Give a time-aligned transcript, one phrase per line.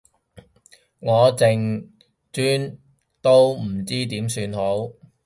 [0.97, 1.91] 我淨
[2.33, 2.79] 專
[3.21, 4.93] 都唔知點算好